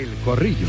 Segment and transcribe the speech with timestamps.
[0.00, 0.66] El Corrillo.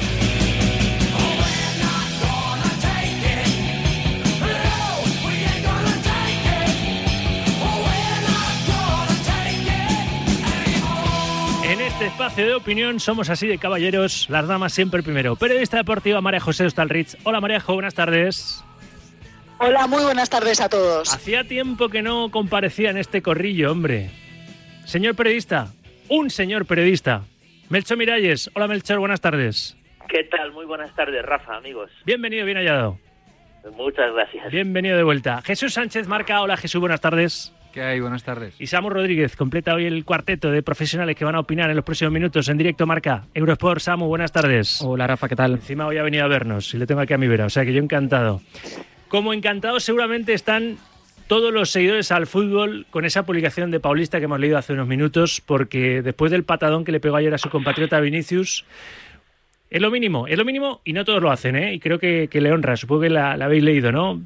[11.64, 15.38] En este espacio de opinión somos así de caballeros, las damas siempre primero.
[15.38, 17.16] Periodista deportiva María José Ostalrich.
[17.24, 18.66] Hola María Jo, buenas tardes.
[19.60, 21.14] Hola, muy buenas tardes a todos.
[21.14, 24.12] Hacía tiempo que no comparecía en este corrillo, hombre.
[24.84, 25.72] Señor periodista,
[26.10, 27.24] un señor periodista.
[27.72, 28.52] Melchor Miralles.
[28.54, 29.78] Hola Melchor, buenas tardes.
[30.10, 30.52] ¿Qué tal?
[30.52, 31.90] Muy buenas tardes, Rafa, amigos.
[32.06, 33.00] Bienvenido, bien hallado.
[33.78, 34.52] Muchas gracias.
[34.52, 35.42] Bienvenido de vuelta.
[35.42, 36.42] Jesús Sánchez Marca.
[36.42, 37.54] Hola Jesús, buenas tardes.
[37.72, 38.02] ¿Qué hay?
[38.02, 38.60] Buenas tardes.
[38.60, 41.86] Y Samu Rodríguez completa hoy el cuarteto de profesionales que van a opinar en los
[41.86, 43.24] próximos minutos en directo Marca.
[43.34, 44.82] Eurosport, Samu, buenas tardes.
[44.82, 45.54] Hola Rafa, ¿qué tal?
[45.54, 47.64] Encima hoy ha venido a vernos y le tengo aquí a mi vera, o sea
[47.64, 48.42] que yo encantado.
[49.08, 50.78] Como encantados seguramente están
[51.32, 54.86] todos los seguidores al fútbol con esa publicación de Paulista que hemos leído hace unos
[54.86, 58.66] minutos, porque después del patadón que le pegó ayer a su compatriota Vinicius,
[59.70, 61.74] es lo mínimo, es lo mínimo y no todos lo hacen, ¿eh?
[61.74, 64.22] Y creo que, le honra, supongo que la, la, habéis leído, ¿no?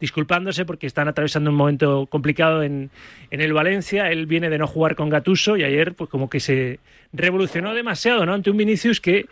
[0.00, 2.90] Disculpándose porque están atravesando un momento complicado en,
[3.30, 6.40] en, el Valencia, él viene de no jugar con Gatuso y ayer pues como que
[6.40, 6.80] se
[7.12, 8.34] revolucionó demasiado, ¿no?
[8.34, 9.26] Ante un Vinicius que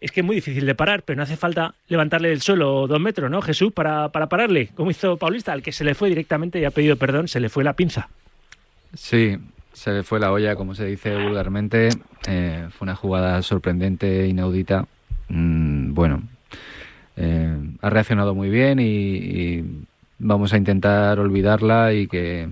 [0.00, 3.00] es que es muy difícil de parar, pero no hace falta levantarle del suelo dos
[3.00, 3.72] metros, ¿no, Jesús?
[3.72, 6.96] Para, para pararle, como hizo Paulista, al que se le fue directamente y ha pedido
[6.96, 8.08] perdón, se le fue la pinza.
[8.94, 9.36] Sí,
[9.72, 11.90] se le fue la olla, como se dice vulgarmente.
[12.26, 14.86] Eh, fue una jugada sorprendente, inaudita.
[15.28, 16.22] Mm, bueno,
[17.16, 19.84] eh, ha reaccionado muy bien y,
[20.20, 22.48] vamos a intentar olvidarla y que,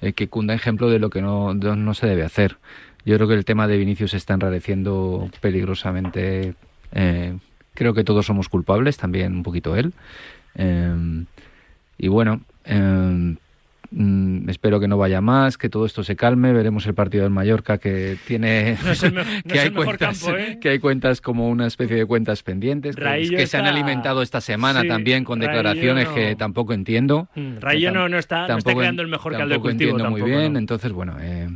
[0.00, 2.58] eh, que cunda ejemplo de lo que no, no se debe hacer.
[3.04, 6.54] Yo creo que el tema de Vinicius se está enradeciendo peligrosamente
[6.92, 7.36] eh,
[7.74, 9.92] creo que todos somos culpables, también un poquito él.
[10.56, 11.24] Eh,
[11.98, 13.36] y bueno, eh,
[13.90, 16.52] mm, espero que no vaya más, que todo esto se calme.
[16.52, 19.66] Veremos el partido del Mallorca que tiene no es el me- no que, es hay
[19.68, 20.58] el cuentas, campo, ¿eh?
[20.60, 24.82] que hay cuentas como una especie de cuentas pendientes que, se han alimentado esta semana
[24.82, 26.14] Sí, también con declaraciones no.
[26.14, 27.28] que tampoco entiendo.
[27.34, 29.90] Mm, Que no, no está, no está tampoco creando el mejor caldo de tampoco cultivo.
[29.90, 31.48] entiendo muy tampoco, bien, entonces bueno, eh,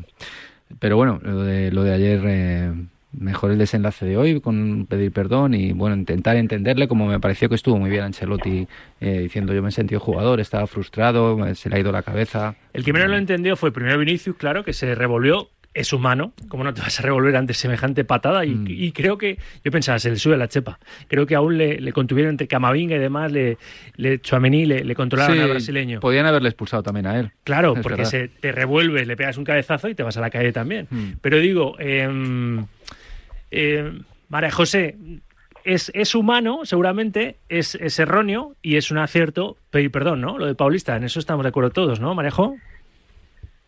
[0.78, 2.72] pero bueno, lo de, lo de ayer, eh,
[3.12, 7.48] mejor el desenlace de hoy con pedir perdón y bueno, intentar entenderle como me pareció
[7.48, 8.66] que estuvo muy bien Ancelotti
[9.00, 12.54] eh, diciendo yo me he sentido jugador, estaba frustrado, se le ha ido la cabeza.
[12.72, 15.48] El que menos lo entendió fue primero Vinicius, claro, que se revolvió.
[15.74, 18.44] Es humano, ¿cómo no te vas a revolver ante semejante patada?
[18.44, 18.66] Y, Mm.
[18.68, 20.78] y creo que, yo pensaba, se le sube la chepa.
[21.08, 23.56] Creo que aún le, le contuvieron entre Camavinga y demás, le,
[23.96, 26.00] le le, le controlaron Sí, al brasileño.
[26.00, 27.30] podían haberle expulsado también a él.
[27.44, 28.10] Claro, Es porque verdad.
[28.10, 30.88] se te revuelves, le pegas un cabezazo y te vas a la calle también.
[30.90, 31.12] Mm.
[31.22, 32.06] Pero digo, eh,
[33.52, 34.96] eh, María José,
[35.64, 40.38] es, es humano, seguramente, es, es erróneo y es un acierto pedir perdón, ¿no?
[40.38, 42.56] Lo de Paulista, en eso estamos de acuerdo todos, ¿no, Marejo?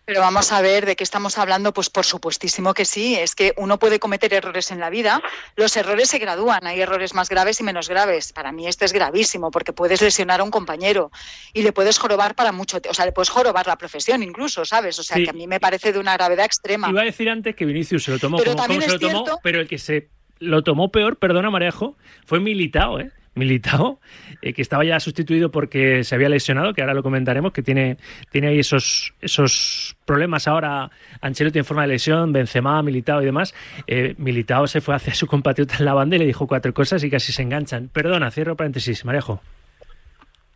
[0.06, 1.72] Pero vamos a ver de qué estamos hablando.
[1.72, 3.15] Pues por supuestísimo que sí.
[3.16, 5.22] Es que uno puede cometer errores en la vida.
[5.56, 6.66] Los errores se gradúan.
[6.66, 8.32] Hay errores más graves y menos graves.
[8.32, 11.10] Para mí este es gravísimo porque puedes lesionar a un compañero
[11.54, 12.78] y le puedes jorobar para mucho.
[12.88, 14.98] O sea, le puedes jorobar la profesión incluso, ¿sabes?
[14.98, 15.25] O sea, Sí.
[15.25, 16.91] que a mí me parece de una gravedad extrema.
[16.91, 19.00] Iba a decir antes que Vinicius se lo tomó Pero como, también como se lo
[19.09, 20.09] tomó, cierto- pero el que se
[20.41, 23.10] lo tomó peor, perdona Marejo, fue Militao, ¿eh?
[23.34, 24.00] Militao,
[24.43, 27.99] eh, que estaba ya sustituido porque se había lesionado, que ahora lo comentaremos, que tiene,
[28.31, 30.91] tiene ahí esos, esos problemas ahora
[31.21, 33.55] Ancelotti en forma de lesión, Benzema, Militao y demás.
[33.87, 37.03] Eh, Militao se fue hacia su compatriota en la banda y le dijo cuatro cosas
[37.03, 37.89] y casi se enganchan.
[37.89, 39.41] Perdona, cierro paréntesis, Marejo.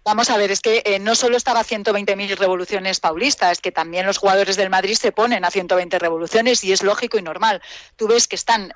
[0.05, 3.73] Vamos a ver, es que eh, no solo estaba a 120.000 revoluciones Paulista, es que
[3.73, 7.61] también los jugadores del Madrid se ponen a 120 revoluciones y es lógico y normal.
[7.97, 8.73] Tú ves que están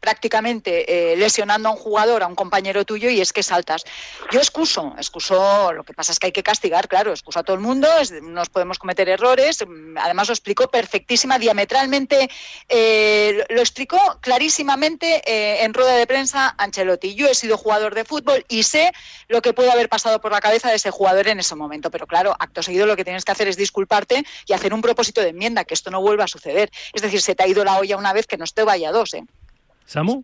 [0.00, 3.84] prácticamente eh, lesionando a un jugador, a un compañero tuyo y es que saltas.
[4.30, 7.54] Yo excuso, excuso, lo que pasa es que hay que castigar, claro, excuso a todo
[7.54, 7.88] el mundo,
[8.22, 12.28] nos podemos cometer errores, mm, además lo explicó perfectísima, diametralmente,
[12.68, 17.14] eh, lo explicó clarísimamente eh, en rueda de prensa Ancelotti.
[17.14, 18.92] Yo he sido jugador de fútbol y sé
[19.28, 21.90] lo que puede haber pasado por la cabeza de ese jugador en ese momento.
[21.90, 25.20] Pero claro, acto seguido lo que tienes que hacer es disculparte y hacer un propósito
[25.20, 26.70] de enmienda, que esto no vuelva a suceder.
[26.92, 29.14] Es decir, se te ha ido la olla una vez que no te vaya dos.
[29.14, 29.24] ¿eh?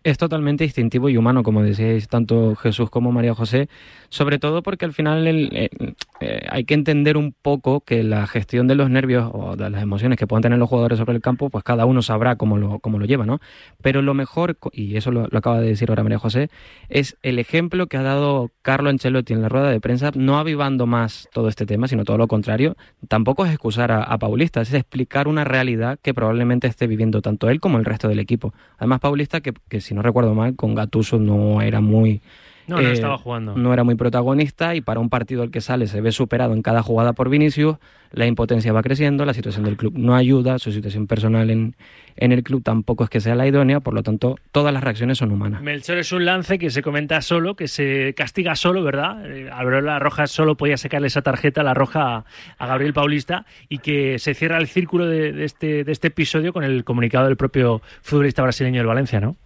[0.05, 3.71] Es totalmente instintivo y humano, como decíais tanto Jesús como María José,
[4.11, 5.71] sobre todo porque al final el- eh,
[6.21, 9.83] eh, hay que entender un poco que la gestión de los nervios o de las
[9.83, 12.79] emociones que puedan tener los jugadores sobre el campo, pues cada uno sabrá cómo lo,
[12.79, 13.41] cómo lo lleva, ¿no?
[13.83, 16.51] Pero lo mejor, y eso lo, lo acaba de decir ahora María José,
[16.89, 20.87] es el ejemplo que ha dado Carlo Ancelotti en la rueda de prensa, no avivando
[20.87, 22.77] más todo este tema, sino todo lo contrario.
[23.09, 27.51] Tampoco es excusar a, a Paulista, es explicar una realidad que probablemente esté viviendo tanto
[27.51, 28.55] él como el resto del equipo.
[28.79, 32.23] Además, Paulista, que, que si no recuerdo mal, con Gatuso no era muy
[32.67, 33.57] No, no estaba jugando.
[33.57, 36.63] No era muy protagonista y para un partido al que sale se ve superado en
[36.63, 37.77] cada jugada por Vinicius,
[38.13, 41.75] la impotencia va creciendo, la situación del club no ayuda, su situación personal en,
[42.17, 45.19] en el club tampoco es que sea la idónea, por lo tanto, todas las reacciones
[45.19, 45.63] son humanas.
[45.63, 49.27] Melchor es un lance que se comenta solo, que se castiga solo, ¿verdad?
[49.27, 49.51] Eh,
[49.83, 52.25] la Roja solo podía sacarle esa tarjeta, la roja
[52.59, 56.65] a, Gabriel Paulista, y que se cierra el círculo de, este, de este episodio con
[56.65, 59.37] el comunicado del propio futbolista brasileño del Valencia, ¿no?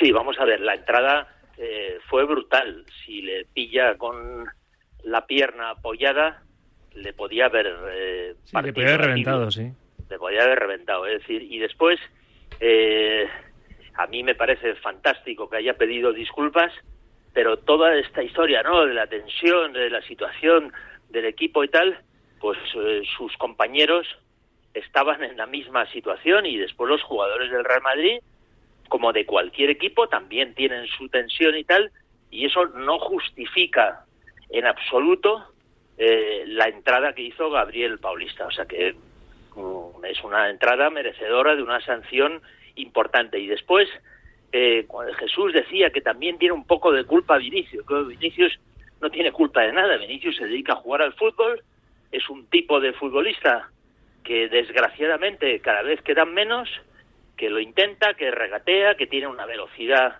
[0.00, 1.28] Sí, vamos a ver, la entrada
[1.58, 2.84] eh, fue brutal.
[3.04, 4.46] Si le pilla con
[5.02, 6.42] la pierna apoyada,
[6.94, 9.72] le podía haber eh, le podía haber reventado, sí.
[10.10, 11.98] Le podía haber reventado, es decir, y después
[12.60, 13.26] eh,
[13.94, 16.72] a mí me parece fantástico que haya pedido disculpas,
[17.32, 18.86] pero toda esta historia, ¿no?
[18.86, 20.72] De la tensión, de la situación
[21.10, 21.98] del equipo y tal,
[22.40, 24.06] pues eh, sus compañeros
[24.72, 28.18] estaban en la misma situación y después los jugadores del Real Madrid,
[28.88, 31.90] como de cualquier equipo, también tienen su tensión y tal,
[32.30, 34.04] y eso no justifica
[34.50, 35.44] en absoluto
[35.96, 38.46] eh, la entrada que hizo Gabriel Paulista.
[38.46, 38.94] O sea que
[39.54, 42.42] mm, es una entrada merecedora de una sanción
[42.76, 43.38] importante.
[43.38, 43.88] Y después,
[44.52, 44.86] eh,
[45.18, 48.58] Jesús decía que también tiene un poco de culpa Vinicius, que Vinicius
[49.00, 49.96] no tiene culpa de nada.
[49.96, 51.62] Vinicius se dedica a jugar al fútbol,
[52.10, 53.68] es un tipo de futbolista
[54.24, 56.68] que desgraciadamente cada vez quedan menos,
[57.36, 60.18] que lo intenta, que regatea, que tiene una velocidad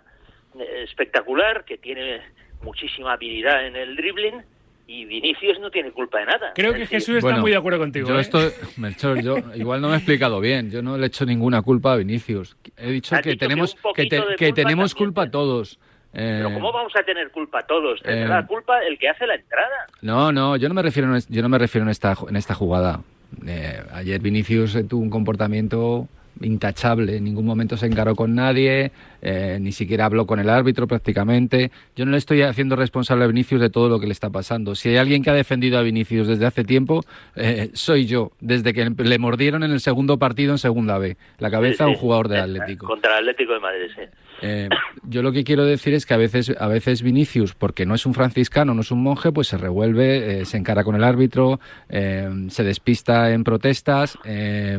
[0.59, 2.21] eh, espectacular, que tiene
[2.61, 4.43] muchísima habilidad en el dribbling
[4.87, 6.51] y Vinicius no tiene culpa de nada.
[6.53, 8.07] Creo que Jesús está muy de acuerdo contigo.
[8.07, 8.21] Yo ¿eh?
[8.21, 10.69] estoy, Melchor, yo igual no me he explicado bien.
[10.69, 12.55] Yo no le he hecho ninguna culpa a Vinicius.
[12.77, 14.07] He dicho que tenemos que,
[14.37, 15.79] que tenemos culpa todos.
[16.11, 18.01] Pero ¿cómo vamos a tener culpa todos?
[18.01, 19.87] Tendrá eh, culpa el que hace la entrada.
[20.01, 23.01] No, no, yo no me refiero, yo no me refiero en esta en esta jugada.
[23.45, 26.07] Eh, ayer Vinicius tuvo un comportamiento
[26.41, 28.91] intachable, en ningún momento se encaró con nadie,
[29.21, 31.71] eh, ni siquiera habló con el árbitro prácticamente.
[31.95, 34.75] Yo no le estoy haciendo responsable a Vinicius de todo lo que le está pasando.
[34.75, 37.03] Si hay alguien que ha defendido a Vinicius desde hace tiempo,
[37.35, 41.51] eh, soy yo, desde que le mordieron en el segundo partido en Segunda B, la
[41.51, 42.87] cabeza a un jugador del Atlético.
[42.87, 44.01] Contra el Atlético de Madrid, sí.
[44.41, 44.69] Eh,
[45.03, 48.05] yo lo que quiero decir es que a veces, a veces Vinicius, porque no es
[48.05, 51.59] un franciscano, no es un monje, pues se revuelve, eh, se encara con el árbitro,
[51.89, 54.17] eh, se despista en protestas,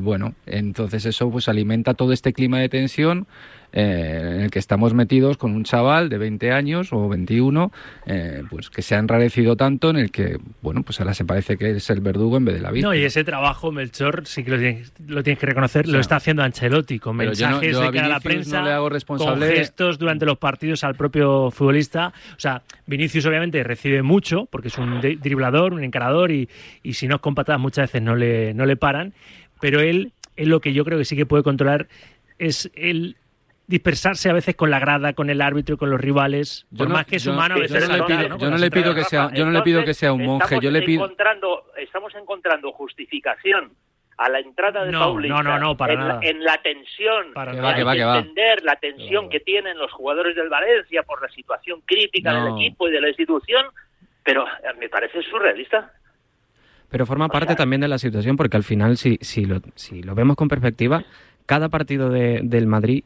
[0.01, 3.27] bueno, entonces eso pues alimenta todo este clima de tensión
[3.79, 7.71] eh, en el que estamos metidos con un chaval de 20 años o 21,
[8.07, 11.59] eh, pues que se ha enrarecido tanto en el que, bueno, pues ahora se parece
[11.59, 12.89] que es el verdugo en vez de la vida.
[12.89, 16.17] No, y ese trabajo, Melchor, sí que lo tienes, lo tienes que reconocer, lo está
[16.17, 19.47] haciendo Ancelotti, con mensajes de cara a la prensa, le hago responsable...
[19.47, 22.15] con gestos durante los partidos al propio futbolista.
[22.35, 26.49] O sea, Vinicius obviamente recibe mucho, porque es un driblador, un encarador, y,
[26.83, 29.13] y si no es con patadas muchas veces no le, no le paran,
[29.61, 31.89] pero él, es lo que yo creo que sí que puede controlar
[32.39, 33.17] es el
[33.67, 37.07] dispersarse a veces con la grada, con el árbitro y con los rivales, por más
[37.07, 37.89] que es humano a veces
[38.39, 40.71] yo no le pido, que sea, yo no le pido que sea un monje, yo
[40.71, 43.73] le pido encontrando, estamos encontrando justificación
[44.19, 46.21] a la entrada de no, no, no, no, para en, nada.
[46.23, 50.49] La, en la tensión, para que va, entender la tensión que tienen los jugadores del
[50.49, 53.67] Valencia por la situación crítica del equipo y de la institución,
[54.23, 55.93] pero eh, me parece surrealista.
[56.89, 60.15] Pero forma parte también de la situación porque al final, si, si, lo, si lo
[60.15, 61.05] vemos con perspectiva,
[61.45, 63.05] cada partido de, del Madrid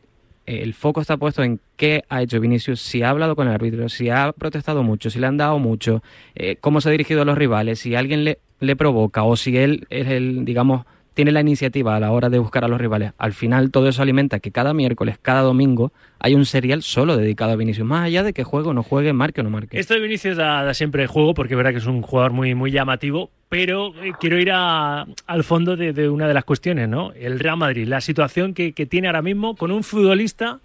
[0.58, 3.88] el foco está puesto en qué ha hecho Vinicius, si ha hablado con el árbitro,
[3.88, 6.02] si ha protestado mucho, si le han dado mucho,
[6.34, 9.56] eh, cómo se ha dirigido a los rivales, si alguien le, le provoca o si
[9.56, 10.84] él es el, digamos,
[11.14, 13.12] tiene la iniciativa a la hora de buscar a los rivales.
[13.18, 17.52] Al final todo eso alimenta que cada miércoles, cada domingo, hay un serial solo dedicado
[17.52, 19.78] a Vinicius, más allá de que juegue o no juegue, marque o no marque.
[19.78, 23.30] Esto de Vinicius da, siempre juego porque verdad que es un jugador muy, muy llamativo,
[23.48, 27.12] pero eh, quiero ir al fondo de, una de las cuestiones, ¿no?
[27.12, 30.60] El Real Madrid, la situación que, tiene ahora mismo con un futbolista,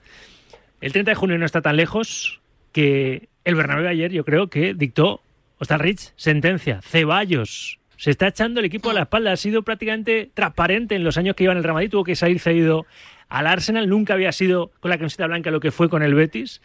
[0.82, 4.74] el 30 de junio no está tan lejos, que el Bernabéu ayer yo creo que
[4.74, 5.22] dictó,
[5.60, 9.32] Rich, sentencia, Ceballos, se está echando el equipo a la espalda.
[9.32, 11.90] Ha sido prácticamente transparente en los años que iba en el Real Madrid.
[11.90, 12.86] Tuvo que salir cedido
[13.30, 13.90] al Arsenal.
[13.90, 16.62] Nunca había sido con la camiseta blanca lo que fue con el Betis.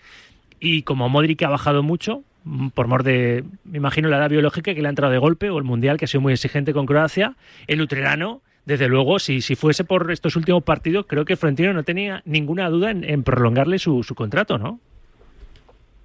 [0.58, 2.22] Y como Modric ha bajado mucho,
[2.74, 5.58] por mor de, me imagino, la edad biológica que le ha entrado de golpe, o
[5.58, 9.56] el Mundial, que ha sido muy exigente con Croacia, el utrerano, desde luego, si, si
[9.56, 14.02] fuese por estos últimos partidos, creo que Florentino no tenía ninguna duda en, prolongarle su,
[14.02, 14.80] su contrato, ¿no?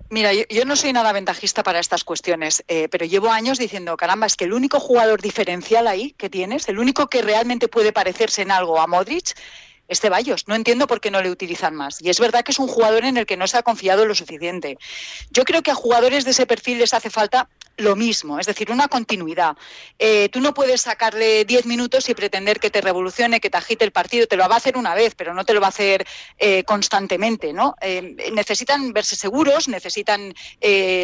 [0.10, 4.28] Mira, yo, no soy nada ventajista para estas cuestiones, eh, pero llevo años diciendo, caramba,
[4.28, 8.44] es que el único jugador diferencial ahí que tienes, el único que realmente puede parecerse
[8.44, 9.36] en algo a Modric,
[9.88, 10.48] es Ceballos.
[10.48, 12.02] No entiendo por qué no le utilizan más.
[12.02, 14.16] Y es verdad que es un jugador en el que no se ha confiado lo
[14.16, 14.78] suficiente.
[15.32, 18.72] Yo creo que a jugadores de ese perfil les hace falta lo mismo, es decir,
[18.72, 19.58] una continuidad.
[20.00, 23.84] Eh, tú no puedes sacarle 10 minutos y pretender que te revolucione, que te agite
[23.84, 25.70] el partido, te lo va a hacer una vez, pero no te lo va a
[25.70, 26.06] hacer
[26.38, 27.76] eh, constantemente, ¿no?
[27.82, 30.34] Eh, necesitan verse seguros, necesitan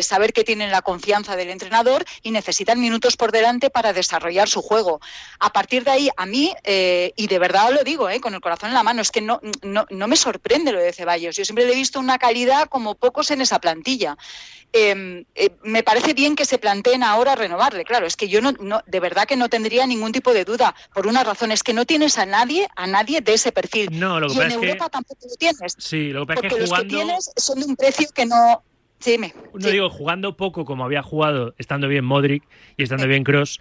[0.02, 4.62] saber que tienen la confianza del entrenador y necesitan minutos por delante para desarrollar su
[4.62, 5.00] juego.
[5.40, 8.76] A partir de ahí, a mí, y de verdad lo digo, con el corazón en
[8.76, 11.36] la mano, es que no, no, no me sorprende lo de Ceballos.
[11.36, 14.18] Yo siempre le he visto una calidad como pocos en esa plantilla.
[14.74, 17.84] Em, eh, me parece bien que se planteen ahora renovarle.
[17.84, 18.54] Claro, es que yo no,
[18.86, 20.74] de verdad que no tendría ningún tipo de duda.
[20.94, 23.90] Por una razón, es que no tienes a nadie, a nadie de ese perfil.
[23.92, 25.76] No, lo que y en Europa tampoco lo tienes.
[25.78, 28.26] Sí, lo que pasa porque es que los que tienes son de un precio que
[28.26, 28.64] no.
[29.00, 32.44] Sí, me, no digo, jugando poco como había jugado, estando bien Modric
[32.78, 33.60] y estando bien Cross,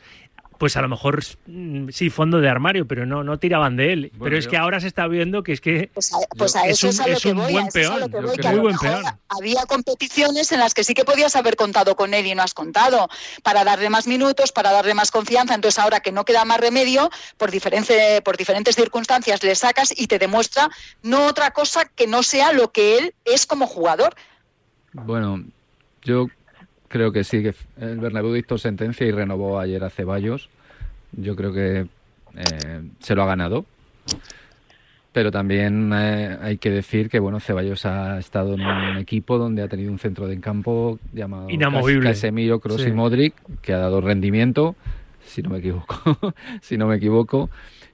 [0.60, 4.12] pues a lo mejor mm, sí, fondo de armario, pero no, no tiraban de él.
[4.22, 7.00] pero es que ahora se está viendo que es que pues a, pues eso es,
[7.00, 8.10] a lo que voy, buen peón.
[8.10, 9.02] muy buen peón.
[9.30, 12.52] Había competiciones en las que sí que podías haber contado con él y no has
[12.52, 13.08] contado,
[13.42, 15.54] para darle más minutos, para darle más confianza.
[15.54, 20.08] Entonces ahora que no queda más remedio, por, diferente, por diferentes circunstancias le sacas y
[20.08, 20.68] te demuestra
[21.02, 24.14] no otra cosa que no sea lo que él es como jugador.
[24.92, 25.42] Bueno,
[26.02, 26.26] yo
[26.90, 30.50] creo que sí, que el Bernabéu dictó sentencia y renovó ayer a Ceballos.
[31.12, 31.86] Yo creo que
[32.34, 33.64] eh, se lo ha ganado.
[35.12, 39.62] Pero también eh, hay que decir que bueno Ceballos ha estado en un equipo donde
[39.62, 42.10] ha tenido un centro de campo llamado Inamovible.
[42.10, 44.76] Casemiro, Kroos y Modric, que ha dado rendimiento,
[45.24, 45.96] si no me equivoco,
[46.60, 47.50] si no me equivoco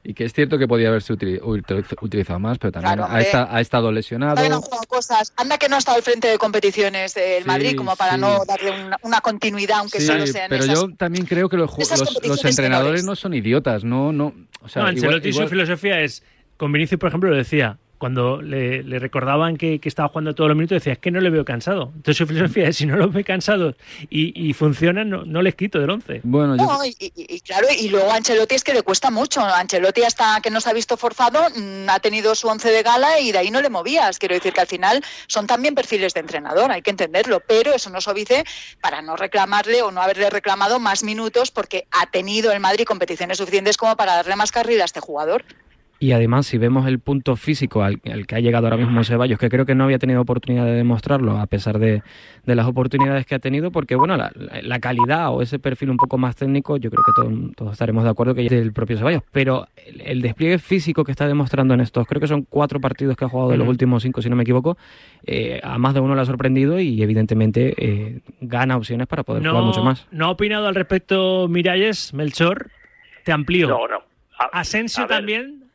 [0.09, 4.63] y que es cierto que podía haberse utilizado más, pero también ha, estado lesionado.
[4.89, 5.33] cosas.
[5.37, 8.73] Anda que no ha estado al frente de competiciones del Madrid como para no darle
[9.03, 11.75] una, continuidad, aunque solo sean Pero yo también creo que los,
[12.45, 14.33] entrenadores no son idiotas, no, no.
[14.63, 16.23] O sea, no, su filosofía es,
[16.57, 20.77] con Vinicius, por ejemplo, lo decía, cuando le, recordaban que, estaba jugando todos los minutos,
[20.77, 21.93] decía, es que no le veo cansado.
[21.95, 23.77] Entonces su filosofía es, si no los ve cansados
[24.11, 26.23] y, funcionan, no, les quito del 11.
[26.25, 29.41] Bueno, y, claro, y luego Ancelotti es que le cuesta mucho.
[29.43, 33.21] Ancelotti hasta que no se ha visto forzado, mm, ha tenido su 11 de gala
[33.21, 34.19] y de ahí no le movías.
[34.19, 37.91] Quiero decir que al final son también perfiles de entrenador, hay que entenderlo, pero eso
[37.91, 38.45] no obvice
[38.81, 43.39] para no reclamarle o no haberle reclamado más minutos porque ha tenido el Madrid competiciones
[43.39, 45.45] suficientes como para darle más carrera a este jugador.
[45.99, 49.49] Y además, si vemos el punto físico al, que ha llegado ahora mismo Ceballos, que
[49.49, 52.03] creo que no había tenido oportunidad de demostrarlo, a pesar de,
[52.45, 56.37] las oportunidades que ha tenido, porque bueno, la, calidad o ese perfil un poco más
[56.37, 59.23] técnico, yo creo que todos, estaremos de acuerdo que es del propio Ceballos.
[59.33, 59.69] Pero
[60.05, 63.29] el, despliegue físico que está demostrando en estos, creo que son cuatro partidos que ha
[63.29, 64.77] jugado de los últimos cinco, si no me equivoco,
[65.25, 69.49] eh, a más de uno le ha sorprendido y evidentemente eh, gana opciones para poder
[69.49, 70.07] jugar mucho más.
[70.11, 72.71] ¿No ha opinado al respecto Miralles, Melchor?
[73.25, 73.69] Te amplío.
[73.69, 74.03] No, no.
[74.53, 75.66] Asensio también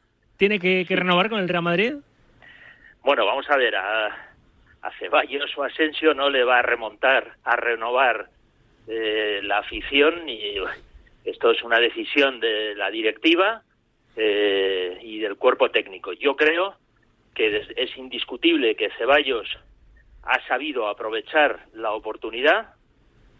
[0.41, 1.93] tiene que, renovar con el Real Madrid?
[3.03, 7.55] Bueno, vamos a ver, a, a Ceballos o Asensio no le va a remontar, a
[7.55, 8.27] renovar
[8.87, 10.55] eh, la afición y
[11.25, 13.61] esto es una decisión de la directiva
[14.15, 16.11] eh, y del cuerpo técnico.
[16.13, 16.73] Yo creo
[17.35, 19.47] que es indiscutible que Ceballos
[20.23, 22.73] ha sabido aprovechar la oportunidad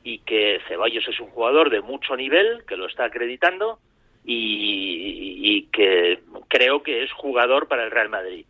[0.04, 3.80] y que Ceballos es un jugador de mucho nivel, que lo está acreditando,
[4.24, 8.46] y, que creo que es jugador para el Real Madrid.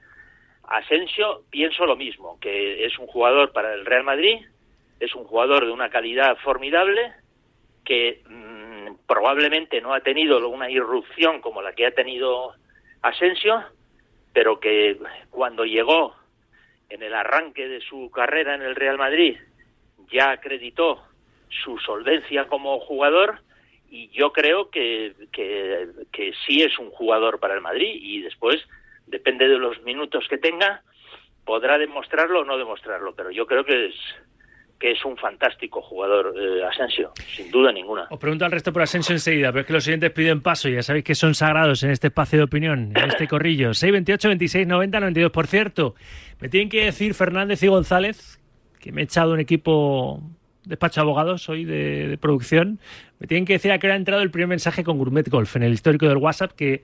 [0.63, 4.39] Asensio, pienso lo mismo, que es un jugador para el Real Madrid,
[4.99, 7.13] es un jugador de una calidad formidable,
[7.85, 12.53] que mm, probablemente no ha tenido una irrupción como la que ha tenido
[13.01, 13.63] Asensio,
[14.33, 14.97] pero que
[15.29, 16.15] cuando llegó
[16.89, 19.37] en el arranque de su carrera en el Real Madrid
[20.11, 21.03] ya acreditó
[21.63, 23.39] su solvencia como jugador
[23.91, 28.61] y yo creo que, que, que, sí es un jugador para el Madrid y después,
[29.05, 30.81] depende de los minutos que tenga,
[31.45, 33.95] podrá demostrarlo o no demostrarlo, pero yo creo que es
[34.79, 38.07] que es un fantástico jugador eh, Asensio, sin duda ninguna.
[38.09, 40.81] Os pregunto al resto por Asensio enseguida, pero es que los siguientes piden paso, ya
[40.81, 43.75] sabéis que son sagrados en este espacio de opinión, en este corrillo.
[43.75, 45.31] 628 26 90 92.
[45.31, 45.93] Por cierto,
[46.39, 48.41] me tienen que decir Fernández y González
[48.79, 50.19] que me he echado un equipo
[50.65, 52.79] despacho de abogados, soy de, producción,
[53.19, 55.55] me tienen que decir a qué hora ha entrado el primer mensaje con Gourmet Golf
[55.55, 56.83] en el histórico del WhatsApp que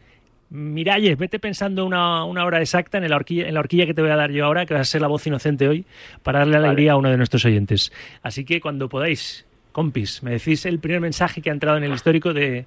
[0.50, 4.02] Miralles, vete pensando una, una hora exacta en la, horquilla, en la horquilla que te
[4.02, 5.86] voy a dar yo ahora, que va a ser la voz inocente hoy,
[6.24, 7.92] para darle alegría a uno de nuestros oyentes.
[8.22, 11.94] Así que cuando podáis, compis, me decís el primer mensaje que ha entrado en el
[11.94, 12.66] histórico de,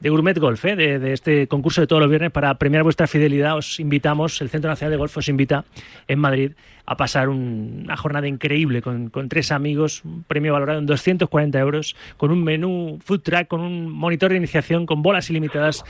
[0.00, 0.76] de Gourmet Golf, ¿eh?
[0.76, 3.56] de, este concurso de todos los viernes para premiar vuestra fidelidad.
[3.56, 5.64] Os invitamos, el Centro Nacional de Golf os invita
[6.06, 6.52] en Madrid
[6.86, 12.30] a pasar una jornada increíble con, tres amigos, un premio valorado en 240 euros, con
[12.30, 15.84] un menú food track, con un monitor de iniciación, con bolas ilimitadas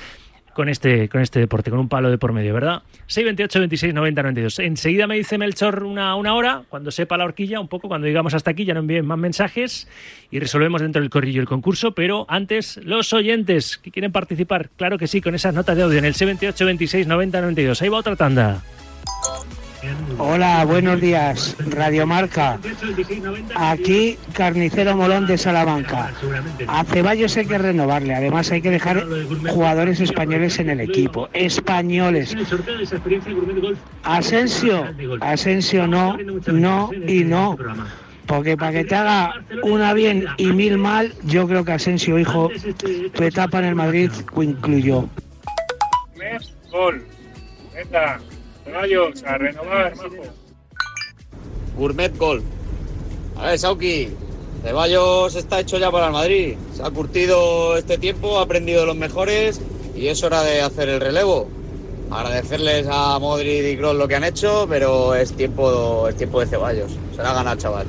[0.59, 2.83] con este, con este deporte, con un palo de por medio, ¿verdad?
[3.07, 4.59] 628 26 90 92.
[4.59, 8.35] Enseguida me dice Melchor una, una hora, cuando sepa la horquilla, un poco, cuando digamos
[8.35, 9.87] hasta aquí, ya no envíen más mensajes
[10.33, 14.99] y resolvemos dentro del corrillo el concurso, pero antes, los oyentes que quieren participar, claro
[14.99, 17.81] que sí, con esas notas de audio en el 78 26 90 92.
[17.81, 18.61] Ahí va otra tanda.
[20.19, 22.59] Hola, buenos días, Radio Marca.
[23.55, 26.11] Aquí, Carnicero Molón de Salamanca.
[26.67, 29.05] A Ceballos hay que renovarle, además hay que dejar
[29.49, 31.29] jugadores españoles en el equipo.
[31.33, 32.35] Españoles.
[34.03, 34.87] Asensio,
[35.21, 36.17] Asensio no,
[36.47, 37.57] no y no.
[38.27, 42.51] Porque para que te haga una bien y mil mal, yo creo que Asensio, hijo,
[43.15, 45.09] tu etapa en el Madrid incluyó.
[46.71, 47.05] Gol.
[48.69, 50.11] Ceballos, a renovar, majo.
[51.75, 52.43] Gourmet Gol.
[53.37, 54.11] A ver, Sauki,
[54.63, 56.57] Ceballos está hecho ya para el Madrid.
[56.75, 59.63] Se ha curtido este tiempo, ha aprendido de los mejores
[59.97, 61.49] y es hora de hacer el relevo.
[62.11, 66.47] Agradecerles a Modric y Kroos lo que han hecho, pero es tiempo, es tiempo de
[66.47, 66.93] Ceballos.
[67.17, 67.87] Se la ha ganado, chaval.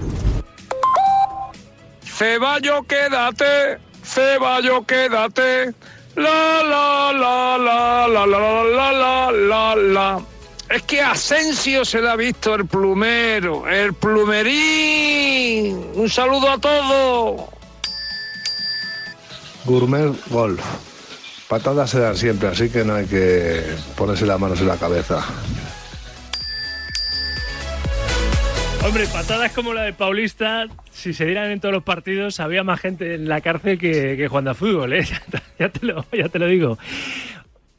[2.05, 3.79] Ceballos, quédate.
[4.01, 5.73] Ceballos, quédate.
[6.15, 10.38] La la la la la la la la la la.
[10.69, 15.83] Es que Asensio se le ha visto el plumero, el plumerín.
[15.95, 17.49] Un saludo a todos.
[19.65, 20.63] Gourmet Golf.
[21.47, 23.63] Patadas se dan siempre, así que no hay que
[23.97, 25.25] ponerse las manos en la cabeza.
[28.85, 32.79] Hombre, patadas como la de Paulista, si se dieran en todos los partidos, había más
[32.79, 35.05] gente en la cárcel que, que jugando a fútbol, ¿eh?
[35.59, 36.77] ya, te lo, ya te lo digo.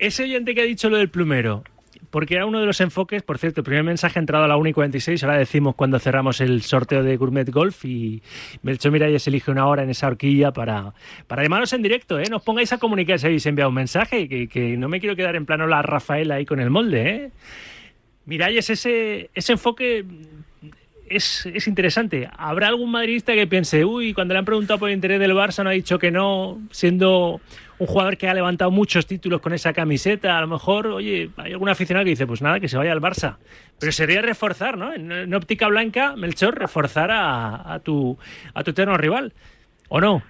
[0.00, 1.62] Ese oyente que ha dicho lo del plumero,
[2.10, 4.56] porque era uno de los enfoques, por cierto, el primer mensaje ha entrado a la
[4.56, 8.22] 1 y 46, ahora decimos cuando cerramos el sorteo de Gourmet Golf y
[8.62, 10.92] Melchor Miralles elige una hora en esa horquilla para,
[11.26, 12.26] para en directo, ¿eh?
[12.30, 15.36] Nos pongáis a comunicar si habéis enviado un mensaje, que, que no me quiero quedar
[15.36, 17.30] en plano la Rafaela ahí con el molde, ¿eh?
[18.26, 20.04] Miralles, ese, ese enfoque
[21.08, 22.28] es, es, interesante.
[22.36, 25.64] ¿Habrá algún madridista que piense, uy, cuando le han preguntado por el interés del Barça
[25.64, 27.40] no ha dicho que no, siendo
[27.80, 30.36] un jugador que ha levantado muchos títulos con esa camiseta?
[30.36, 33.00] A lo mejor, oye, hay algún aficionado que dice, pues nada, que se vaya al
[33.00, 33.38] Barça.
[33.78, 34.92] Pero sería reforzar, ¿no?
[34.92, 38.18] En, en óptica blanca, Melchor, reforzar a, a, tu,
[38.54, 39.32] a tu eterno rival.
[39.88, 40.22] ¿O no?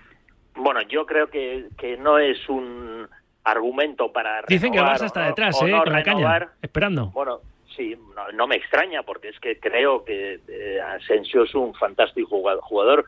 [0.54, 3.08] Bueno, yo creo que, que no es un
[3.42, 5.70] argumento para Dicen que el Barça está detrás, ¿eh?
[5.70, 7.06] no con la caña, esperando.
[7.06, 7.40] Bueno,
[7.76, 12.28] sí, no, no, me extraña porque es que creo que eh, Asensio es un fantástico
[12.60, 13.06] jugador,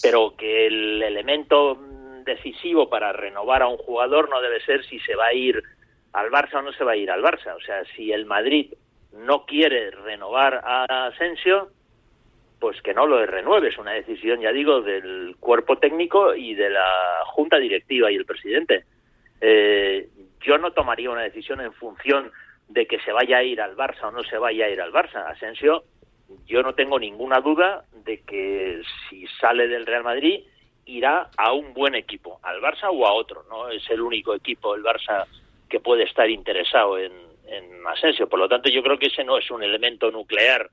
[0.00, 1.78] pero que el elemento
[2.24, 5.62] decisivo para renovar a un jugador no debe ser si se va a ir
[6.12, 7.54] al Barça o no se va a ir al Barça.
[7.56, 8.72] O sea, si el Madrid
[9.12, 11.70] no quiere renovar a Asensio,
[12.62, 13.68] pues que no lo renueve.
[13.68, 18.24] Es una decisión, ya digo, del cuerpo técnico y de la junta directiva y el
[18.24, 18.84] presidente.
[19.40, 20.08] Eh,
[20.40, 22.30] yo no tomaría una decisión en función
[22.68, 24.92] de que se vaya a ir al Barça o no se vaya a ir al
[24.92, 25.26] Barça.
[25.26, 25.82] Asensio,
[26.46, 30.44] yo no tengo ninguna duda de que si sale del Real Madrid
[30.86, 33.44] irá a un buen equipo, al Barça o a otro.
[33.48, 35.26] No es el único equipo, el Barça,
[35.68, 37.12] que puede estar interesado en,
[37.46, 38.28] en Asensio.
[38.28, 40.70] Por lo tanto, yo creo que ese no es un elemento nuclear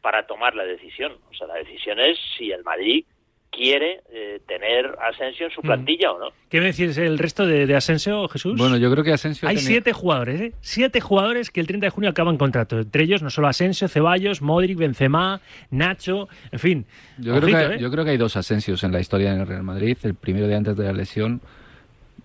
[0.00, 1.16] para tomar la decisión.
[1.30, 3.04] O sea, la decisión es si el Madrid
[3.52, 6.14] quiere eh, tener Asensio en su plantilla mm.
[6.14, 6.26] o no.
[6.48, 8.56] ¿Qué me decís el resto de, de, Asensio, Jesús?
[8.56, 9.46] Bueno, yo creo que Asensio...
[9.46, 9.68] Hay tenía...
[9.68, 10.52] siete jugadores, ¿eh?
[10.62, 12.80] Siete jugadores que el 30 de junio acaban contrato.
[12.80, 16.86] Entre ellos no solo Asensio, Ceballos, Modric, Benzema, Nacho, en fin.
[17.18, 17.78] Yo, ojito, creo, que, ¿eh?
[17.78, 19.96] yo creo que hay dos Asensios en la historia del Real Madrid.
[20.02, 21.42] El primero de antes de la lesión,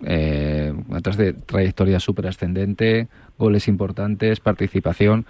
[0.06, 5.26] eh, atrás de trayectoria súper ascendente, goles importantes, participación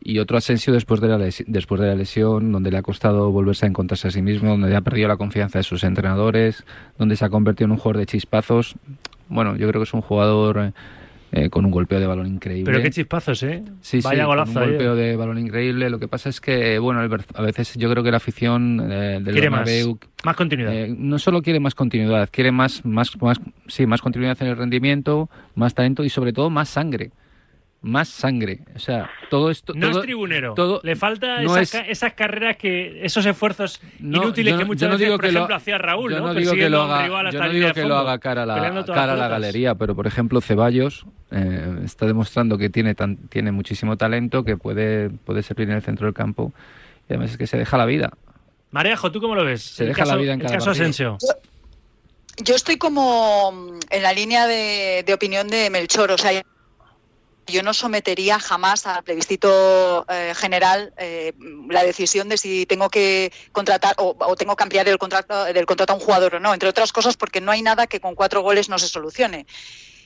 [0.00, 3.64] y otro Asensio después de, la después de la lesión, donde le ha costado volverse
[3.64, 6.64] a encontrarse a sí mismo, donde ha perdido la confianza de sus entrenadores,
[6.98, 8.76] donde se ha convertido en un jugador de chispazos.
[9.28, 10.72] Bueno, yo creo que es un jugador
[11.32, 12.70] eh, con un golpeo de balón increíble.
[12.70, 13.64] Pero qué chispazos, ¿eh?
[13.80, 14.58] Sí, Vaya sí, golazo.
[14.58, 14.96] un golpeo eh.
[14.96, 15.88] de balón increíble.
[15.88, 19.32] Lo que pasa es que, bueno, a veces yo creo que la afición eh, del
[19.32, 20.74] quiere Bernabéu, más, más continuidad.
[20.74, 24.56] Eh, no solo quiere más continuidad, quiere más, más, más, sí, más continuidad en el
[24.56, 27.10] rendimiento, más talento y sobre todo más sangre
[27.84, 28.60] más sangre.
[28.74, 29.74] O sea, todo esto.
[29.74, 30.54] No todo, es tribunero.
[30.54, 33.04] Todo, Le falta no esas, es, esas, carreras que.
[33.04, 35.78] esos esfuerzos no, inútiles yo, que muchas no veces, digo por que ejemplo, lo, hacía
[35.78, 36.26] Raúl, yo ¿no?
[36.28, 39.12] no digo que lo haga, yo no digo que lo haga cara a la, cara
[39.12, 43.96] a la galería, pero por ejemplo, Ceballos eh, está demostrando que tiene, tan, tiene muchísimo
[43.96, 46.52] talento, que puede, puede servir en el centro del campo.
[47.08, 48.12] Y además es que se deja la vida.
[48.70, 49.62] Marejo, ¿tú cómo lo ves?
[49.62, 51.18] Se el deja caso, la vida en el cada caso Asensio.
[52.42, 56.42] Yo estoy como en la línea de, de opinión de Melchor, o sea,
[57.46, 61.32] yo no sometería jamás al plebiscito eh, general eh,
[61.68, 65.66] la decisión de si tengo que contratar o, o, tengo que ampliar el contrato del
[65.66, 68.14] contrato a un jugador o no, entre otras cosas porque no hay nada que con
[68.14, 69.46] cuatro goles no se solucione.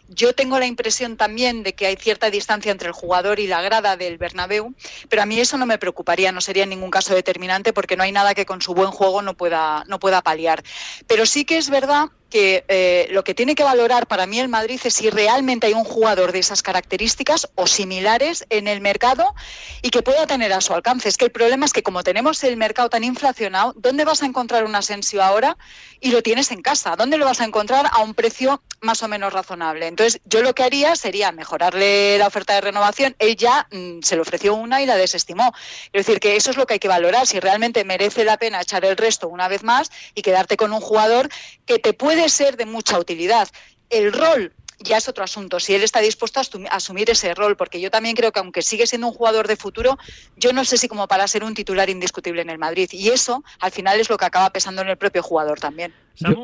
[0.08, 3.60] Yo tengo la impresión también de que hay cierta distancia entre el jugador y la
[3.60, 4.74] grada del Bernabéu,
[5.10, 8.04] pero a mí eso no me preocuparía, no sería en ningún caso determinante porque no
[8.04, 10.62] hay nada que con su buen juego no pueda, no pueda paliar.
[11.06, 14.48] Pero sí que es verdad que eh, lo que tiene que valorar para mí el
[14.48, 19.34] Madrid es si realmente hay un jugador de esas características o similares en el mercado
[19.82, 21.08] y que pueda tener a su alcance.
[21.08, 24.26] Es que el problema es que como tenemos el mercado tan inflacionado, ¿dónde vas a
[24.26, 25.56] encontrar un Asensio ahora
[26.00, 26.96] y lo tienes en casa?
[26.96, 29.86] ¿Dónde lo vas a encontrar a un precio más o menos razonable?
[29.86, 33.16] Entonces, yo lo que haría sería mejorarle la oferta de renovación.
[33.18, 35.52] Él ya mm, se le ofreció una y la desestimó.
[35.92, 38.60] Es decir, que eso es lo que hay que valorar, si realmente merece la pena
[38.60, 41.28] echar el resto una vez más y quedarte con un jugador
[41.64, 43.48] que te puede puede ser de mucha utilidad.
[43.90, 47.80] El rol ya es otro asunto, si él está dispuesto a asumir ese rol, porque
[47.80, 49.98] yo también creo que aunque sigue siendo un jugador de futuro,
[50.36, 52.88] yo no sé si como para ser un titular indiscutible en el Madrid.
[52.92, 55.92] Y eso al final es lo que acaba pesando en el propio jugador también.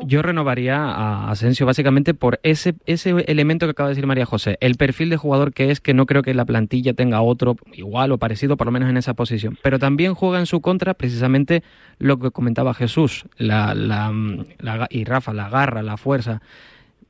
[0.05, 4.57] Yo, renovaría a Asensio básicamente por ese, ese elemento que acaba de decir María José,
[4.61, 8.13] el perfil de jugador que es, que no creo que la plantilla tenga otro igual
[8.13, 9.57] o parecido, por lo menos en esa posición.
[9.61, 11.61] Pero también juega en su contra precisamente
[11.99, 14.13] lo que comentaba Jesús la, la,
[14.89, 16.41] y Rafa, la garra, la fuerza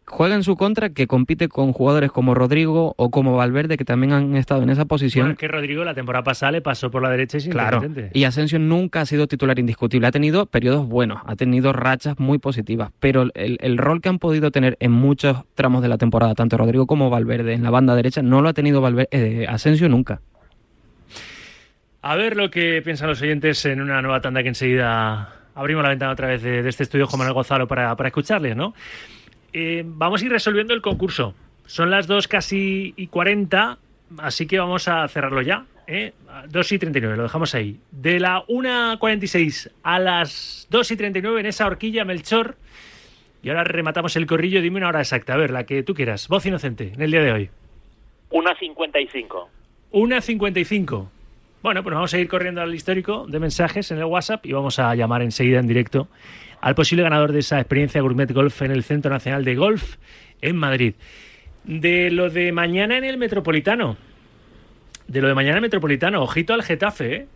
[0.07, 4.13] juega en su contra que compite con jugadores como Rodrigo o como Valverde que también
[4.13, 5.27] han estado en esa posición.
[5.27, 7.81] Bueno, que Rodrigo la temporada pasada le pasó por la derecha y Claro.
[8.13, 10.07] Y Asensio nunca ha sido titular indiscutible.
[10.07, 14.51] Ha tenido periodos buenos, ha tenido rachas muy positivas, pero el, rol que han podido
[14.51, 18.21] tener en muchos tramos de la temporada, tanto Rodrigo como Valverde en la banda derecha,
[18.21, 20.21] no lo ha tenido Valverde, eh, Asensio nunca.
[22.01, 25.89] A ver lo que piensan los oyentes en una nueva tanda que enseguida abrimos la
[25.89, 28.73] ventana otra vez de, este estudio Juan Manuel Gonzalo para, para escucharles, ¿no?
[29.57, 31.33] Eh, vamos a ir resolviendo el concurso.
[31.65, 33.77] Son las 2 casi y 40,
[34.17, 35.65] así que vamos a cerrarlo ya.
[35.87, 36.11] ¿eh?
[36.49, 37.79] 2 y 39, lo dejamos ahí.
[37.89, 42.57] De la 1.46 a las 2 y 39 en esa horquilla, Melchor.
[43.43, 44.61] Y ahora rematamos el corrillo.
[44.61, 46.27] Dime una hora exacta, a ver, la que tú quieras.
[46.27, 47.49] Voz inocente en el día de hoy.
[48.31, 49.47] 1.55.
[49.93, 51.07] 1.55.
[51.63, 54.79] Bueno, pues vamos a ir corriendo al histórico de mensajes en el WhatsApp y vamos
[54.79, 56.09] a llamar enseguida en directo
[56.61, 59.95] al posible ganador de esa experiencia Gourmet Golf en el Centro Nacional de Golf
[60.41, 60.95] en Madrid.
[61.63, 63.97] De lo de mañana en el Metropolitano.
[65.07, 66.21] De lo de mañana en el Metropolitano.
[66.21, 67.27] Ojito al Getafe, ¿eh?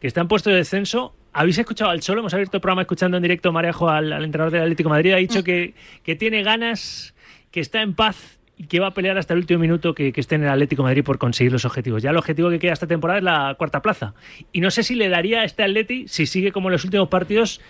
[0.00, 1.14] que está en puesto de descenso.
[1.32, 2.20] ¿Habéis escuchado al Cholo?
[2.20, 5.12] Hemos abierto el programa escuchando en directo Marejo al, al entrenador del Atlético de Madrid.
[5.12, 5.44] Ha dicho mm.
[5.44, 7.14] que, que tiene ganas,
[7.50, 10.20] que está en paz y que va a pelear hasta el último minuto que, que,
[10.20, 12.02] esté en el Atlético de Madrid por conseguir los objetivos.
[12.02, 14.14] Ya el objetivo que queda esta temporada es la cuarta plaza.
[14.52, 17.08] Y no sé si le daría a este Atleti, si sigue como en los últimos
[17.08, 17.60] partidos,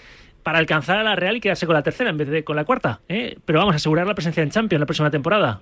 [0.49, 2.65] para alcanzar a la Real y quedarse con la tercera en vez de con la
[2.65, 3.03] cuarta.
[3.07, 3.37] ¿eh?
[3.45, 5.61] Pero vamos a asegurar la presencia en Champions la próxima temporada.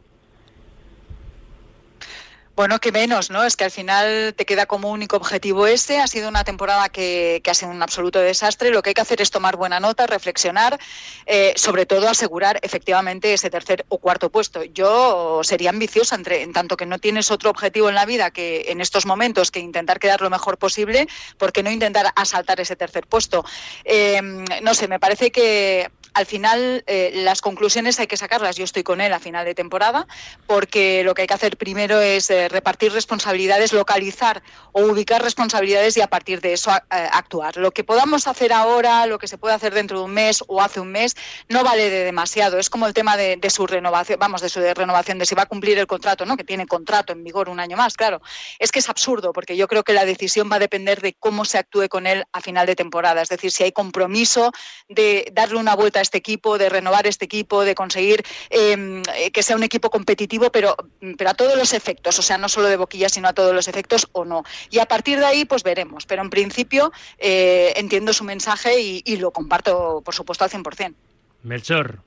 [2.57, 3.45] Bueno, que menos, ¿no?
[3.45, 5.99] Es que al final te queda como único objetivo ese.
[5.99, 8.71] Ha sido una temporada que, ha sido un absoluto desastre.
[8.71, 10.81] Lo que hay que hacer es tomar buena nota, reflexionar,
[11.27, 14.65] eh, sobre todo asegurar efectivamente ese tercer o cuarto puesto.
[14.65, 18.65] Yo sería ambiciosa, entre, en tanto que no tienes otro objetivo en la vida que
[18.69, 22.75] en estos momentos que intentar quedar lo mejor posible, ¿por qué no intentar asaltar ese
[22.75, 23.45] tercer puesto?
[23.85, 24.23] Eh,
[24.63, 28.57] no sé, me parece que al final eh, las conclusiones hay que sacarlas.
[28.57, 30.07] Yo estoy con él a final de temporada
[30.47, 35.97] porque lo que hay que hacer primero es eh, repartir responsabilidades, localizar o ubicar responsabilidades
[35.97, 37.57] y a partir de eso eh, actuar.
[37.57, 40.63] Lo que podamos hacer ahora, lo que se puede hacer dentro de un mes o
[40.63, 41.17] hace un mes,
[41.49, 42.59] no vale de demasiado.
[42.59, 45.47] Es como el tema de, su renovación, vamos, de su renovación, de si va a
[45.47, 46.37] cumplir el contrato, ¿no?
[46.37, 48.21] Que tiene contrato en vigor un año más, claro.
[48.59, 51.45] Es que es absurdo porque yo creo que la decisión va a depender de cómo
[51.45, 53.23] se actúe con él a final de temporada.
[53.23, 54.53] Es decir, si hay compromiso
[54.89, 59.43] de darle una vuelta a este equipo, de renovar este equipo, de conseguir em, que
[59.43, 60.77] sea un equipo competitivo, pero,
[61.17, 63.69] pero a todos los efectos, o sea, no solo de boquilla, sino a todos los
[63.69, 64.45] efectos o no.
[64.71, 66.07] Y a partir de ahí, pues veremos.
[66.07, 70.95] Pero en principio eh, entiendo su mensaje y, lo comparto, por supuesto, al 100%.
[71.43, 72.01] Melchor.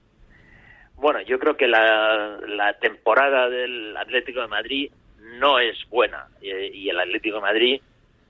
[0.96, 4.92] Bueno, yo creo que la, la temporada del Atlético de Madrid
[5.39, 7.82] no es buena y el Atlético de Madrid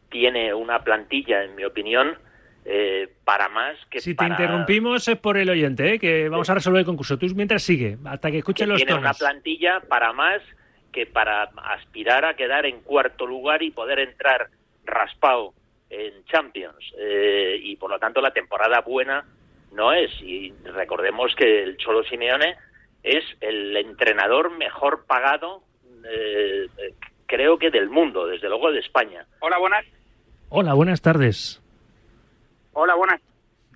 [0.10, 2.18] tiene una plantilla, en mi opinión,
[2.66, 6.00] eh, para más que si te interrumpimos es por el oyente, ¿eh?
[6.00, 7.18] que vamos a resolver el concurso.
[7.18, 10.42] Tú mientras sigue, hasta que escuchen los tiene una plantilla para más
[10.92, 14.50] que para aspirar a quedar en cuarto lugar y poder entrar
[14.86, 15.54] raspado
[15.90, 16.94] en Champions.
[16.98, 19.26] Eh, y por lo tanto la temporada buena
[19.72, 20.12] no es.
[20.22, 22.56] Y recordemos que el Cholo Simeone
[23.04, 25.64] es el entrenador mejor pagado,
[27.28, 29.26] creo que del mundo, desde luego de España.
[29.40, 29.86] Hola, buenas.
[30.50, 31.62] Hola, buenas tardes.
[32.74, 33.22] Hola, buenas.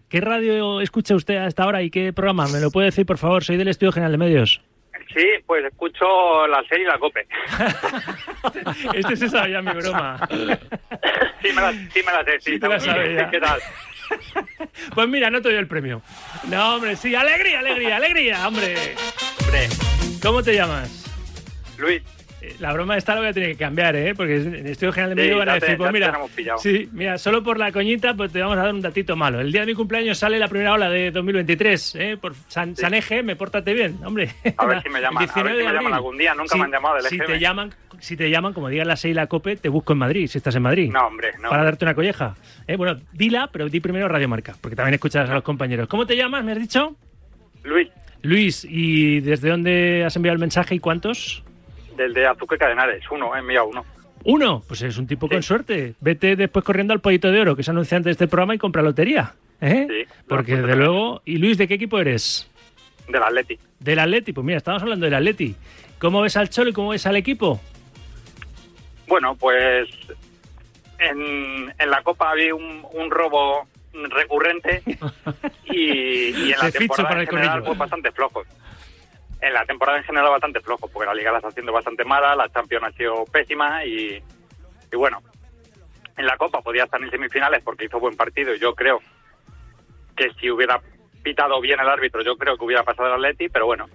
[0.09, 2.47] ¿Qué radio escucha usted a esta hora y qué programa?
[2.47, 3.43] ¿Me lo puede decir, por favor?
[3.43, 4.61] Soy del Estudio General de Medios.
[5.13, 7.27] Sí, pues escucho la serie y la COPE.
[8.93, 10.27] este se sabe ya mi broma.
[11.41, 12.59] sí, me la, sí me la sé, sí.
[12.59, 13.59] te la sabe ¿Qué tal?
[14.93, 16.01] Pues mira, no te doy el premio.
[16.49, 18.95] No, hombre, sí, alegría, alegría, alegría, hombre.
[19.41, 19.69] Hombre.
[20.21, 21.05] ¿Cómo te llamas?
[21.77, 22.01] Luis.
[22.59, 24.13] La broma esta la voy a tener que cambiar, ¿eh?
[24.15, 26.17] Porque en el estudio general de Sí, medio van a decir, pues mira,
[26.57, 29.39] sí, mira, solo por la coñita, pues te vamos a dar un datito malo.
[29.39, 32.17] El día de mi cumpleaños sale la primera ola de 2023, ¿eh?
[32.19, 34.29] Por San, San Eje, me pórtate bien, hombre.
[34.57, 36.33] A ver si me llaman, a ver 19 si me llaman algún día.
[36.35, 37.25] Nunca Sí, me han llamado del si EGM.
[37.27, 40.27] te llaman, si te llaman, como diga la 6 la COPE, te busco en Madrid,
[40.27, 40.91] si estás en Madrid.
[40.91, 41.49] No, hombre, no.
[41.49, 42.35] Para darte una colleja.
[42.67, 45.87] Eh, bueno, dila, pero di primero Radio Marca, porque también escuchas a los compañeros.
[45.87, 46.95] ¿Cómo te llamas, me has dicho?
[47.63, 47.87] Luis,
[48.21, 51.43] Luis, ¿y desde dónde has enviado el mensaje y cuántos?
[51.95, 53.03] Del de Azúcar Cadenares.
[53.11, 53.85] Uno, he enviado uno.
[54.25, 55.95] Uno, pues eres un tipo con suerte.
[55.99, 58.81] Vete después corriendo al Pollito de Oro, que es anunciante de este programa, y compra
[58.81, 59.33] lotería.
[59.59, 59.85] ¿eh?
[59.89, 61.21] Sí, Porque desde luego...
[61.25, 62.49] ¿Y Luis, de qué equipo eres?
[63.07, 63.59] Del Atleti.
[63.79, 64.31] Del Atleti.
[64.31, 65.55] Pues mira, estamos hablando del Atleti.
[65.99, 67.59] ¿Cómo ves al Cholo y cómo ves al equipo?
[69.07, 69.89] Bueno, pues
[70.99, 74.81] en, en la Copa había un, un robo recurrente
[75.65, 78.47] y, y en la ficho temporada en general pues bastante flojos.
[79.43, 82.33] En la temporada en general bastante flojos, porque la Liga la está haciendo bastante mala,
[82.33, 84.23] la Champions ha sido pésima y,
[84.91, 85.21] y bueno,
[86.15, 88.55] en la Copa podía estar en semifinales porque hizo buen partido.
[88.55, 89.01] Yo creo
[90.15, 90.79] que si hubiera
[91.23, 93.87] pitado bien el árbitro, yo creo que hubiera pasado el Atleti, pero bueno,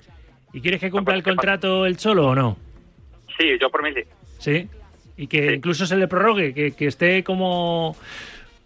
[0.52, 2.56] ¿Y quieres que cumpla el contrato el Cholo o no?
[3.38, 4.02] sí, yo por mí sí.
[4.38, 4.68] Sí.
[5.16, 7.96] Y que incluso se le prorrogue, que, que esté como,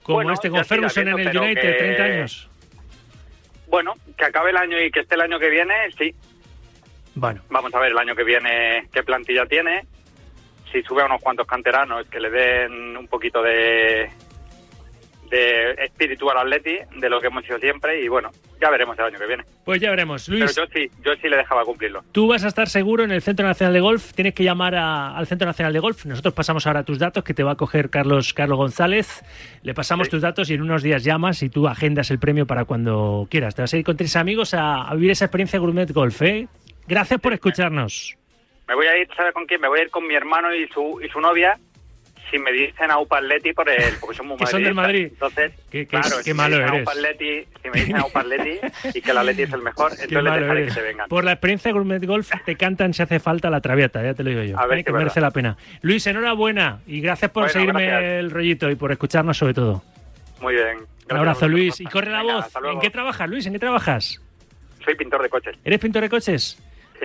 [0.03, 2.49] como Bueno, este, con Ferguson en el United, que- 30 años.
[3.69, 6.15] Bueno, que acabe el año y que esté el año que viene, sí.
[7.15, 7.43] Bueno.
[7.51, 9.85] Vamos a ver el año que viene qué plantilla tiene.
[10.73, 14.09] Si sube a unos cuantos canteranos que le den un poquito de,
[15.31, 18.03] de espíritu al Atleti, de lo que hemos sido siempre.
[18.03, 19.45] Y bueno, ya veremos el año que viene.
[19.65, 20.29] Pues ya veremos.
[20.29, 22.03] Luis, Pero yo sí, yo sí le dejaba cumplirlo.
[22.13, 24.13] Tú vas a estar seguro en el Centro Nacional de Golf.
[24.15, 26.05] Tienes que llamar a- al Centro Nacional de Golf.
[26.07, 29.23] Nosotros pasamos ahora tus datos, que te va a coger Carlos, Carlos González.
[29.63, 32.65] Le pasamos tus datos y en unos días llamas y tú agendas el premio para
[32.65, 33.55] cuando quieras.
[33.55, 36.21] Te vas a ir con tres amigos a, a vivir esa experiencia Gourmet Golf.
[36.23, 36.49] ¿eh?
[36.87, 38.17] Gracias por escucharnos.
[38.69, 39.61] Me voy a ir, ¿sabes con quién?
[39.61, 41.59] Me voy a ir con mi hermano y su, y su novia.
[42.31, 44.73] Si me dicen a UPA Atleti, por el, porque son muy Que son del.
[44.73, 45.09] Madrid.
[45.13, 46.89] Entonces, Qué- qué- claro, qué si malo me dicen a eres.
[46.89, 48.59] Atleti, si me dicen a UPA Atleti
[48.95, 50.69] y que el Atleti es el mejor, entonces les dejaré eres.
[50.75, 51.09] que se vengan.
[51.11, 54.31] Por la experiencia Gourmet Golf te cantan si hace falta la traviata, ya te lo
[54.31, 54.59] digo yo.
[54.59, 54.85] A ver ¿eh?
[54.85, 55.29] que merece verdad.
[55.29, 55.57] la pena.
[55.83, 58.13] Luis, enhorabuena y gracias por Bueno, seguirme gracias.
[58.13, 59.83] el rollito y por escucharnos sobre todo.
[60.41, 60.79] Muy bien.
[61.11, 61.81] Un abrazo, Luis.
[61.81, 62.47] Y corre la Venga, voz.
[62.73, 63.45] ¿En qué trabajas, Luis?
[63.45, 64.23] ¿En qué trabajas?
[64.83, 65.55] Soy pintor de coches.
[65.65, 66.57] ¿Eres pintor de coches?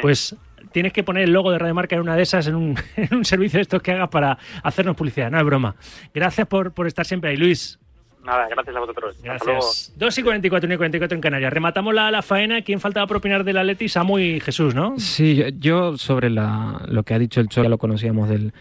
[0.02, 0.36] Pues
[0.72, 3.16] tienes que poner el logo de Radio Marca en una de esas, en un, en
[3.16, 5.32] un servicio de estos que hagas para hacernos publicidad.
[5.32, 5.76] No es broma.
[6.14, 7.80] Gracias por, por estar siempre ahí, Luis.
[8.24, 9.16] Nada, gracias a vosotros.
[9.16, 9.60] Hasta luego.
[9.62, 9.94] Gracias.
[9.96, 11.54] 2 y 44, 1 y 44 en Canarias.
[11.54, 12.62] Rematamos la, la faena.
[12.62, 13.88] ¿Quién faltaba por opinar del Atleti?
[13.88, 15.00] Samu y Jesús, ¿no?
[15.00, 18.54] Sí, yo, yo sobre la, lo que ha dicho el Cholo, ya lo conocíamos del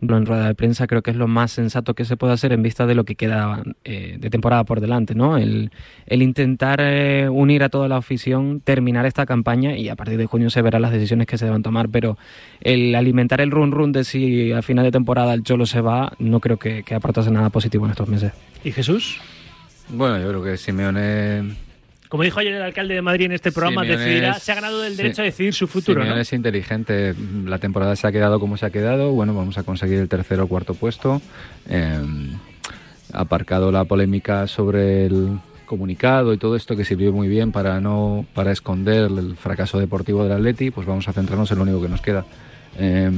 [0.00, 2.62] en rueda de prensa, creo que es lo más sensato que se puede hacer en
[2.62, 5.36] vista de lo que queda eh, de temporada por delante, ¿no?
[5.36, 5.70] El,
[6.06, 10.26] el intentar eh, unir a toda la afición, terminar esta campaña y a partir de
[10.26, 12.18] junio se verán las decisiones que se deban tomar, pero
[12.60, 16.12] el alimentar el run run de si al final de temporada el Cholo se va,
[16.18, 18.32] no creo que, que aportase nada positivo en estos meses.
[18.62, 19.20] ¿Y Jesús?
[19.88, 21.54] Bueno, yo creo que Simeone
[22.14, 24.54] Como dijo ayer el alcalde de Madrid en este programa, Simeone decidirá, es- se ha
[24.54, 24.98] ganado el sí.
[24.98, 26.20] derecho a decidir su futuro, Simeone ¿no?
[26.22, 27.12] es inteligente.
[27.44, 29.10] La temporada se ha quedado como se ha quedado.
[29.10, 31.20] Bueno, vamos a conseguir el tercero o cuarto puesto.
[31.68, 31.98] Eh,
[33.12, 38.24] aparcado la polémica sobre el comunicado y todo esto que sirvió muy bien para no
[38.32, 40.70] para esconder el fracaso deportivo del Atleti.
[40.70, 42.24] Pues vamos a centrarnos en lo único que nos queda.
[42.78, 43.10] Eh,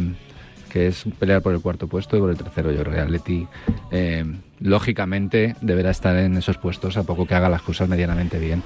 [0.70, 2.72] que es pelear por el cuarto puesto y por el tercero.
[2.72, 3.46] Yo creo que Atleti,
[3.90, 4.24] eh,
[4.60, 8.62] lógicamente, deberá estar en esos puestos a poco que haga las cosas medianamente bien.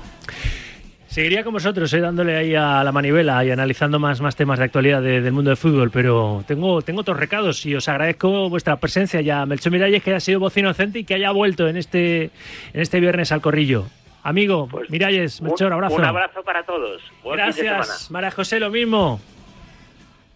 [1.09, 4.67] Seguiría con vosotros, eh, dándole ahí a la manivela y analizando más, más temas de
[4.67, 8.77] actualidad de- del mundo del fútbol, pero tengo, tengo otros recados y os agradezco vuestra
[8.77, 9.45] presencia ya.
[9.45, 12.25] Melchor Miralles, que haya sido voz inocente y que haya vuelto en este,
[12.73, 13.87] en este viernes al corrillo.
[14.23, 15.97] Amigo, Miralles, Melchor, abrazo.
[15.97, 17.03] Un abrazo para todos.
[17.25, 17.39] Buen.
[17.39, 19.21] Gracias, María José, lo mismo.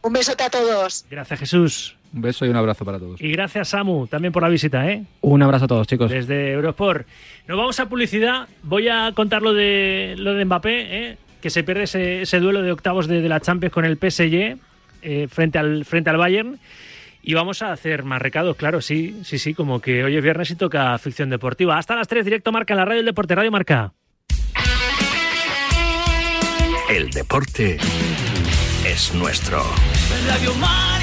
[0.02, 1.06] Un besote a todos.
[1.08, 1.96] Gracias, Jesús.
[2.14, 3.20] Un beso y un abrazo para todos.
[3.20, 5.03] Y gracias, Samu, también por la visita, ¿eh?
[5.20, 6.11] Un abrazo a todos, chicos.
[6.11, 7.07] Desde Eurosport.
[7.48, 8.48] Nos vamos a publicidad.
[8.62, 11.16] Voy a contar lo de, lo de Mbappé, ¿eh?
[11.40, 14.57] que se pierde ese, ese duelo de octavos de, de la Champions con el PSG
[15.03, 16.59] eh, frente, al, frente al Bayern.
[17.22, 20.50] Y vamos a hacer más recados, claro, sí, sí, sí, como que hoy es viernes
[20.50, 21.79] y toca ficción deportiva.
[21.79, 23.92] Hasta las 3, directo Marca en la radio del deporte, Radio Marca.
[26.90, 27.79] El deporte
[28.87, 29.62] es nuestro.
[30.29, 30.93] Radio Mar.